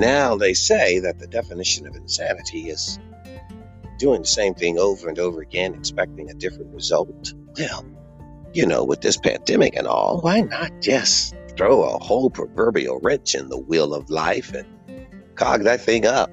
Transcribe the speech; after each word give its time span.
Now 0.00 0.34
they 0.34 0.54
say 0.54 0.98
that 1.00 1.18
the 1.18 1.26
definition 1.26 1.86
of 1.86 1.94
insanity 1.94 2.70
is 2.70 2.98
doing 3.98 4.22
the 4.22 4.26
same 4.26 4.54
thing 4.54 4.78
over 4.78 5.10
and 5.10 5.18
over 5.18 5.42
again, 5.42 5.74
expecting 5.74 6.30
a 6.30 6.32
different 6.32 6.72
result. 6.72 7.34
Well, 7.58 7.84
you 8.54 8.64
know, 8.64 8.82
with 8.82 9.02
this 9.02 9.18
pandemic 9.18 9.76
and 9.76 9.86
all, 9.86 10.22
why 10.22 10.40
not 10.40 10.72
just 10.80 11.34
throw 11.54 11.82
a 11.82 11.98
whole 11.98 12.30
proverbial 12.30 12.98
wrench 13.02 13.34
in 13.34 13.50
the 13.50 13.58
wheel 13.58 13.92
of 13.92 14.08
life 14.08 14.54
and 14.54 14.66
cog 15.34 15.64
that 15.64 15.82
thing 15.82 16.06
up? 16.06 16.30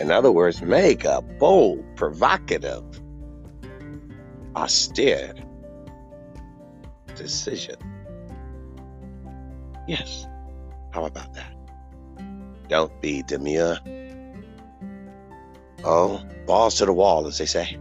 In 0.00 0.10
other 0.10 0.32
words, 0.32 0.60
make 0.60 1.04
a 1.04 1.22
bold, 1.22 1.84
provocative, 1.94 2.82
austere 4.56 5.34
decision. 7.14 7.76
Yes. 9.86 10.26
How 10.92 11.04
about 11.04 11.34
that? 11.34 11.52
Don't 12.68 13.00
be 13.00 13.22
demure. 13.22 13.78
Oh, 15.84 16.24
balls 16.46 16.76
to 16.76 16.86
the 16.86 16.92
wall, 16.92 17.26
as 17.26 17.38
they 17.38 17.46
say. 17.46 17.78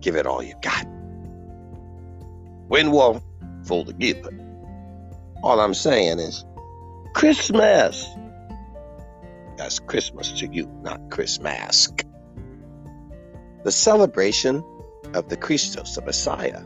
Give 0.00 0.16
it 0.16 0.26
all 0.26 0.42
you 0.42 0.54
got. 0.60 0.86
Win 2.68 2.90
won't 2.90 3.22
fold 3.64 3.86
together. 3.86 4.30
All 5.42 5.60
I'm 5.60 5.74
saying 5.74 6.18
is 6.18 6.44
Christmas. 7.14 8.06
That's 9.56 9.78
Christmas 9.78 10.32
to 10.40 10.46
you, 10.46 10.66
not 10.82 11.10
Christmas. 11.10 11.88
The 13.64 13.72
celebration 13.72 14.62
of 15.14 15.28
the 15.28 15.36
Christos, 15.36 15.94
the 15.94 16.02
Messiah, 16.02 16.62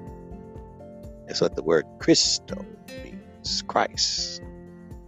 is 1.29 1.41
what 1.41 1.57
the 1.57 1.63
word 1.63 1.87
Christo 2.01 2.67
means 3.05 3.63
Christ, 3.63 4.43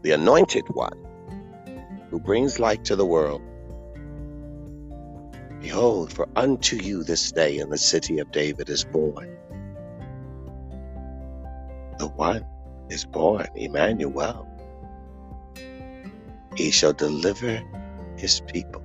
the 0.05 0.13
anointed 0.13 0.69
one 0.69 0.99
who 2.11 2.21
brings 2.21 2.61
light 2.61 2.85
to 2.85 2.95
the 2.95 3.07
world. 3.07 3.41
Behold, 5.63 6.13
for 6.13 6.29
unto 6.37 6.77
you 6.77 7.03
this 7.03 7.33
day 7.33 7.57
in 7.57 7.71
the 7.71 7.79
city 7.79 8.19
of 8.19 8.31
David 8.31 8.69
is 8.69 8.85
born. 8.85 9.35
The 11.99 12.09
one 12.09 12.45
is 12.91 13.07
born, 13.07 13.47
Emmanuel. 13.57 14.47
He 16.55 16.71
shall 16.71 16.93
deliver 16.93 17.63
his 18.19 18.43
people. 18.43 18.83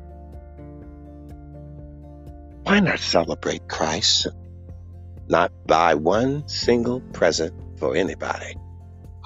Why 2.64 2.80
not 2.80 3.00
celebrate 3.00 3.68
Christ? 3.68 4.28
Not 5.28 5.52
buy 5.68 5.96
one 5.96 6.48
single 6.48 7.02
present 7.12 7.54
for 7.78 7.94
anybody. 7.98 8.56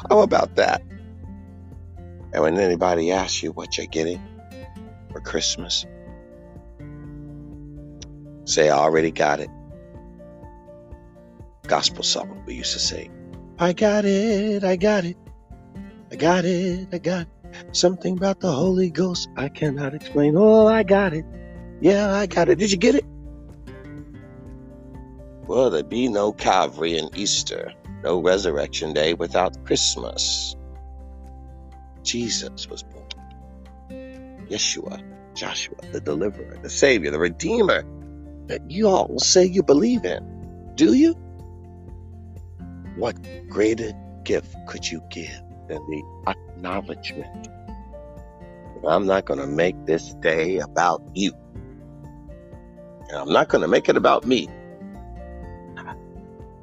How 0.10 0.22
about 0.22 0.56
that? 0.56 0.82
And 2.34 2.42
when 2.42 2.60
anybody 2.60 3.12
asks 3.12 3.44
you 3.44 3.52
what 3.52 3.78
you're 3.78 3.86
getting 3.86 4.22
for 5.12 5.22
Christmas, 5.22 5.86
say, 8.46 8.70
I 8.70 8.78
already 8.78 9.12
got 9.12 9.40
it. 9.40 9.50
Gospel 11.68 12.04
song 12.04 12.44
we 12.46 12.56
used 12.56 12.74
to 12.74 12.80
sing. 12.80 13.12
I 13.60 13.74
got 13.74 14.04
it, 14.04 14.64
I 14.64 14.76
got 14.76 15.06
it, 15.06 15.16
I 16.12 16.16
got 16.16 16.44
it, 16.44 16.88
I 16.92 16.98
got 16.98 17.22
it. 17.22 17.28
Something 17.72 18.18
about 18.18 18.40
the 18.40 18.52
Holy 18.52 18.90
Ghost 18.90 19.30
I 19.38 19.48
cannot 19.48 19.94
explain. 19.94 20.36
Oh, 20.36 20.68
I 20.68 20.82
got 20.82 21.14
it. 21.14 21.26
Yeah, 21.82 22.16
I 22.16 22.26
got 22.26 22.50
it. 22.50 22.58
Did 22.58 22.72
you 22.72 22.78
get 22.78 22.96
it? 22.96 23.06
Well, 25.46 25.70
there 25.70 25.84
be 25.84 26.08
no 26.08 26.34
Calvary 26.34 26.98
and 26.98 27.16
Easter, 27.16 27.72
no 28.04 28.20
Resurrection 28.20 28.94
Day 28.94 29.14
without 29.14 29.64
Christmas. 29.66 30.56
Jesus 32.04 32.68
was 32.70 32.84
born. 32.84 33.08
Yeshua, 34.50 35.02
Joshua, 35.36 35.78
the 35.92 36.00
deliverer, 36.00 36.58
the 36.62 36.70
savior, 36.70 37.12
the 37.12 37.20
redeemer 37.20 37.84
that 38.48 38.70
you 38.70 38.88
all 38.88 39.20
say 39.20 39.46
you 39.46 39.64
believe 39.64 40.06
in. 40.06 40.72
Do 40.76 40.94
you? 40.94 41.14
What 42.96 43.16
greater 43.50 43.92
gift 44.24 44.56
could 44.68 44.90
you 44.90 45.02
give 45.10 45.42
than 45.68 45.80
the 45.90 46.04
acknowledgement? 46.28 47.48
I'm 48.88 49.06
not 49.06 49.26
going 49.26 49.40
to 49.40 49.48
make 49.48 49.86
this 49.86 50.14
day 50.16 50.58
about 50.58 51.02
you. 51.14 51.32
And 53.08 53.18
I'm 53.18 53.32
not 53.32 53.48
going 53.48 53.62
to 53.62 53.68
make 53.68 53.88
it 53.88 53.96
about 53.96 54.26
me. 54.26 54.50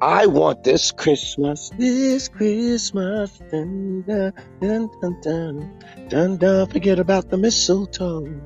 I 0.01 0.25
want 0.25 0.63
this 0.63 0.91
Christmas, 0.91 1.69
this 1.77 2.27
Christmas, 2.27 3.37
dun 3.51 4.01
dun 4.01 4.33
dun 4.59 4.89
dun 4.99 5.21
dun, 5.21 5.79
dun, 6.09 6.37
dun 6.37 6.67
forget 6.69 6.97
about 6.97 7.29
the 7.29 7.37
mistletoe. 7.37 8.41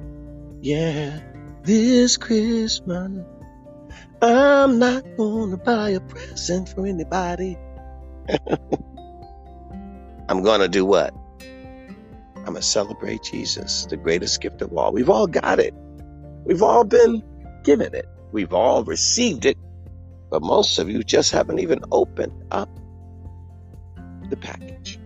Yeah, 0.60 1.22
this 1.64 2.18
Christmas, 2.18 3.24
I'm 4.22 4.80
not 4.80 5.06
gonna 5.16 5.56
buy 5.56 5.92
a 5.92 6.02
present 6.02 6.68
for 6.68 6.86
anybody. 6.86 7.58
I'm 10.28 10.44
gonna 10.44 10.68
do 10.68 10.84
what? 10.84 11.14
I'm 12.36 12.48
gonna 12.48 12.62
celebrate 12.62 13.24
Jesus, 13.24 13.86
the 13.86 13.96
greatest 13.96 14.42
gift 14.42 14.62
of 14.62 14.78
all. 14.78 14.92
We've 14.92 15.10
all 15.10 15.28
got 15.28 15.60
it. 15.60 15.74
We've 16.44 16.64
all 16.64 16.84
been 16.84 17.24
given 17.64 17.96
it. 17.96 18.08
We've 18.34 18.54
all 18.54 18.84
received 18.84 19.46
it 19.46 19.58
but 20.36 20.44
most 20.44 20.80
of 20.80 20.90
you 20.90 21.02
just 21.02 21.32
haven't 21.32 21.60
even 21.60 21.80
opened 21.94 22.34
up 22.52 22.68
the 24.30 24.36
package, 24.36 25.00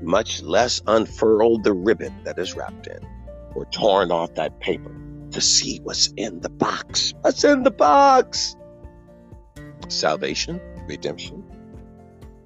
much 0.00 0.40
less 0.40 0.80
unfurled 0.86 1.64
the 1.64 1.72
ribbon 1.74 2.14
that 2.24 2.38
is 2.38 2.56
wrapped 2.56 2.86
in 2.86 3.06
or 3.54 3.66
torn 3.66 4.10
off 4.10 4.32
that 4.32 4.58
paper 4.58 4.90
to 5.32 5.40
see 5.42 5.80
what's 5.82 6.06
in 6.16 6.40
the 6.40 6.48
box. 6.48 7.12
What's 7.20 7.44
in 7.44 7.62
the 7.62 7.70
box? 7.70 8.56
Salvation, 9.88 10.58
redemption, 10.88 11.44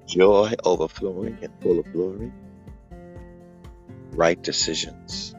joy 0.07 0.55
overflowing 0.65 1.37
and 1.41 1.53
full 1.61 1.79
of 1.79 1.89
glory, 1.93 2.33
right 4.11 4.43
decisions, 4.43 5.33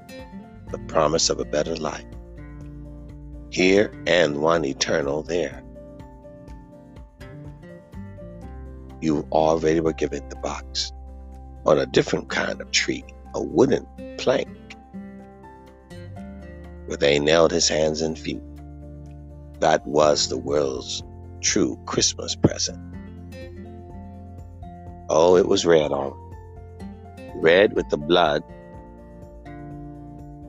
the 0.70 0.78
promise 0.78 1.28
of 1.28 1.40
a 1.40 1.44
better 1.44 1.76
life, 1.76 2.06
here 3.50 3.92
and 4.06 4.40
one 4.40 4.64
eternal 4.64 5.22
there. 5.22 5.62
You 9.00 9.26
already 9.32 9.80
were 9.80 9.92
given 9.92 10.28
the 10.28 10.36
box 10.36 10.92
on 11.66 11.78
a 11.78 11.86
different 11.86 12.28
kind 12.28 12.60
of 12.60 12.70
tree, 12.70 13.04
a 13.34 13.42
wooden 13.42 13.86
plank, 14.18 14.48
where 16.86 16.96
they 16.96 17.18
nailed 17.18 17.52
his 17.52 17.68
hands 17.68 18.00
and 18.02 18.18
feet. 18.18 18.42
That 19.60 19.86
was 19.86 20.28
the 20.28 20.38
world's 20.38 21.02
true 21.40 21.78
Christmas 21.86 22.34
present. 22.34 22.78
Oh, 25.10 25.36
it 25.36 25.46
was 25.46 25.66
red 25.66 25.92
on 25.92 26.12
red 27.40 27.74
with 27.74 27.88
the 27.88 27.96
blood 27.96 28.42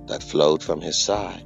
that 0.07 0.23
flowed 0.23 0.63
from 0.63 0.81
his 0.81 0.97
side. 0.97 1.45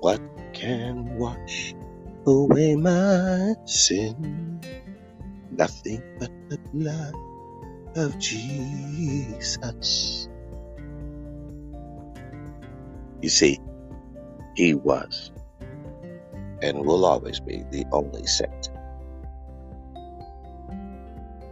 What 0.00 0.20
can 0.52 1.18
wash 1.18 1.74
away 2.26 2.76
my 2.76 3.54
sin. 3.66 4.60
Nothing 5.50 6.02
but 6.18 6.30
the 6.48 6.58
blood 6.72 7.14
of 7.96 8.18
Jesus. 8.18 10.28
You 13.22 13.28
see, 13.28 13.58
he 14.56 14.74
was 14.74 15.32
and 16.62 16.84
will 16.84 17.04
always 17.04 17.40
be 17.40 17.64
the 17.70 17.84
only 17.92 18.26
saint 18.26 18.70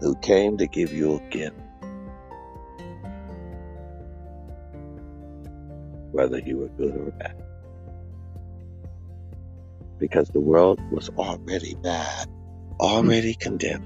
who 0.01 0.15
came 0.17 0.57
to 0.59 0.67
give 0.67 0.93
you 0.93 1.17
a 1.17 1.21
gift. 1.31 1.57
Whether 6.13 6.39
you 6.41 6.59
were 6.59 6.69
good 6.69 6.97
or 6.97 7.11
bad 7.13 7.35
because 9.99 10.29
the 10.29 10.41
world 10.41 10.81
was 10.91 11.09
already 11.11 11.75
bad, 11.77 12.27
hmm. 12.27 12.73
already 12.81 13.35
condemned. 13.35 13.85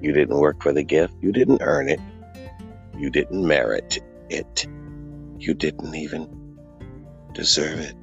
You 0.00 0.12
didn't 0.12 0.38
work 0.38 0.62
for 0.62 0.72
the 0.72 0.82
gift, 0.82 1.14
you 1.20 1.32
didn't 1.32 1.62
earn 1.62 1.88
it, 1.88 2.00
you 2.96 3.10
didn't 3.10 3.46
merit 3.46 3.98
it, 4.30 4.66
you 5.38 5.54
didn't 5.54 5.94
even 5.94 6.56
deserve 7.34 7.80
it. 7.80 7.96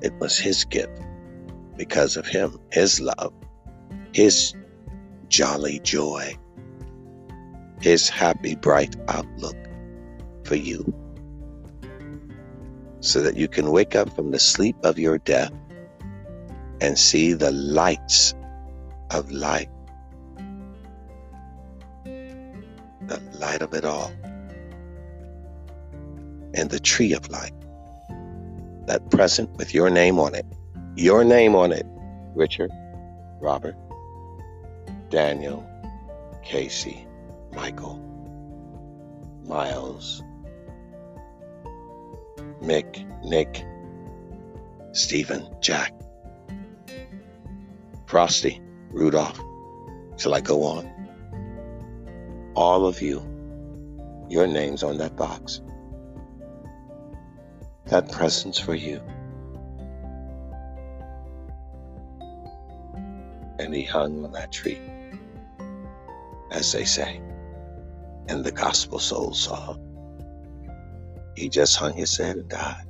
It 0.00 0.14
was 0.18 0.38
His 0.38 0.64
gift 0.64 1.00
because 1.76 2.16
of 2.16 2.26
Him, 2.26 2.58
His 2.70 3.00
love, 3.00 3.32
His 4.14 4.54
jolly 5.28 5.80
joy, 5.80 6.34
His 7.80 8.08
happy, 8.08 8.56
bright 8.56 8.96
outlook 9.08 9.56
for 10.44 10.56
you 10.56 11.01
so 13.02 13.20
that 13.20 13.36
you 13.36 13.48
can 13.48 13.70
wake 13.70 13.94
up 13.94 14.08
from 14.14 14.30
the 14.30 14.38
sleep 14.38 14.76
of 14.82 14.98
your 14.98 15.18
death 15.18 15.52
and 16.80 16.98
see 16.98 17.34
the 17.34 17.52
lights 17.52 18.34
of 19.10 19.30
life. 19.30 19.68
the 23.06 23.20
light 23.38 23.62
of 23.62 23.74
it 23.74 23.84
all, 23.84 24.10
and 26.54 26.70
the 26.70 26.80
tree 26.80 27.12
of 27.12 27.28
life, 27.30 27.52
that 28.86 29.10
present 29.10 29.50
with 29.56 29.74
your 29.74 29.90
name 29.90 30.18
on 30.18 30.34
it, 30.34 30.46
your 30.96 31.24
name 31.24 31.54
on 31.54 31.72
it, 31.72 31.86
Richard, 32.34 32.70
Robert, 33.40 33.76
Daniel, 35.10 35.66
Casey, 36.42 37.06
Michael, 37.52 37.98
Miles, 39.44 40.22
Mick, 42.62 43.04
Nick, 43.24 43.64
Stephen, 44.92 45.48
Jack, 45.60 45.92
Frosty, 48.06 48.60
Rudolph. 48.90 49.40
Shall 50.16 50.34
I 50.34 50.40
go 50.40 50.62
on? 50.62 50.90
All 52.54 52.86
of 52.86 53.02
you, 53.02 53.20
your 54.28 54.46
names 54.46 54.82
on 54.84 54.98
that 54.98 55.16
box. 55.16 55.60
That 57.86 58.12
present's 58.12 58.58
for 58.58 58.74
you. 58.74 59.00
And 63.58 63.74
he 63.74 63.82
hung 63.82 64.24
on 64.24 64.32
that 64.32 64.52
tree, 64.52 64.80
as 66.52 66.70
they 66.70 66.84
say 66.84 67.20
in 68.28 68.42
the 68.42 68.52
gospel 68.52 68.98
soul 68.98 69.34
song. 69.34 69.91
He 71.36 71.48
just 71.48 71.76
hung 71.76 71.94
his 71.94 72.16
head 72.16 72.36
and 72.36 72.48
died. 72.48 72.86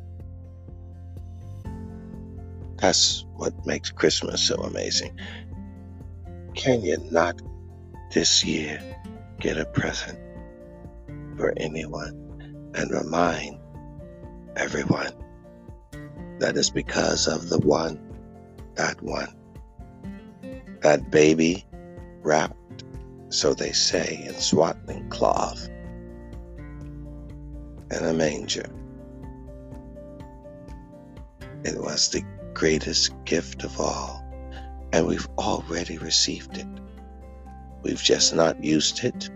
That's 2.76 3.24
what 3.36 3.54
makes 3.64 3.90
Christmas 3.90 4.42
so 4.42 4.56
amazing. 4.56 5.18
Can 6.54 6.82
you 6.82 6.96
not 7.10 7.40
this 8.12 8.44
year 8.44 8.80
get 9.38 9.56
a 9.56 9.64
present 9.66 10.18
for 11.36 11.54
anyone 11.56 12.72
and 12.74 12.90
remind 12.90 13.58
everyone 14.56 15.12
that 16.40 16.56
it's 16.56 16.70
because 16.70 17.28
of 17.28 17.48
the 17.48 17.58
one, 17.60 18.00
that 18.74 19.00
one, 19.00 19.34
that 20.80 21.10
baby 21.10 21.64
wrapped, 22.22 22.84
so 23.28 23.54
they 23.54 23.72
say, 23.72 24.24
in 24.26 24.34
swaddling 24.34 25.08
cloth 25.08 25.68
in 27.92 28.04
a 28.04 28.12
manger. 28.12 28.64
It 31.64 31.78
was 31.78 32.08
the 32.08 32.24
greatest 32.54 33.12
gift 33.24 33.64
of 33.64 33.78
all, 33.78 34.24
and 34.92 35.06
we've 35.06 35.28
already 35.38 35.98
received 35.98 36.56
it. 36.56 36.66
We've 37.82 38.02
just 38.02 38.34
not 38.34 38.62
used 38.64 39.04
it, 39.04 39.30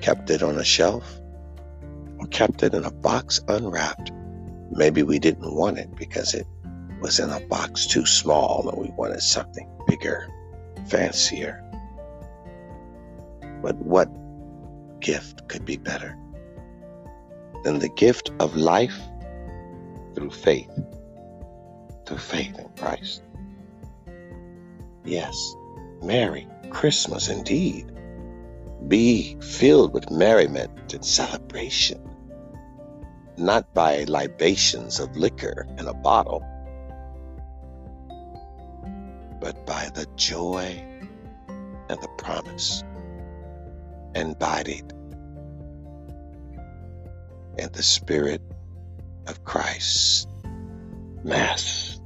kept 0.00 0.30
it 0.30 0.42
on 0.42 0.58
a 0.58 0.64
shelf, 0.64 1.20
or 2.18 2.26
kept 2.28 2.62
it 2.62 2.74
in 2.74 2.84
a 2.84 2.90
box 2.90 3.40
unwrapped. 3.48 4.12
Maybe 4.70 5.02
we 5.02 5.18
didn't 5.18 5.54
want 5.54 5.78
it 5.78 5.94
because 5.94 6.34
it 6.34 6.46
was 7.00 7.20
in 7.20 7.30
a 7.30 7.40
box 7.46 7.86
too 7.86 8.06
small 8.06 8.68
and 8.68 8.80
we 8.80 8.90
wanted 8.96 9.20
something 9.20 9.68
bigger, 9.86 10.28
fancier. 10.88 11.62
But 13.62 13.76
what 13.76 14.08
gift 15.00 15.48
could 15.48 15.64
be 15.64 15.76
better 15.76 16.16
than 17.68 17.80
the 17.80 17.88
gift 17.90 18.30
of 18.40 18.56
life 18.56 18.98
through 20.14 20.30
faith? 20.30 20.70
Through 22.06 22.16
faith 22.16 22.58
in 22.58 22.66
Christ. 22.78 23.22
Yes, 25.04 25.54
Merry 26.02 26.48
Christmas 26.70 27.28
indeed. 27.28 27.92
Be 28.88 29.36
filled 29.42 29.92
with 29.92 30.10
merriment 30.10 30.94
and 30.94 31.04
celebration, 31.04 32.00
not 33.36 33.74
by 33.74 34.04
libations 34.04 34.98
of 34.98 35.14
liquor 35.14 35.66
in 35.76 35.88
a 35.88 35.92
bottle, 35.92 36.42
but 39.42 39.66
by 39.66 39.90
the 39.92 40.06
joy 40.16 40.82
and 41.90 42.00
the 42.00 42.08
promise 42.16 42.82
embodied 44.14 44.94
in 47.58 47.70
the 47.72 47.82
Spirit 47.82 48.40
of 49.26 49.44
Christ, 49.44 50.28
Master. 51.24 51.97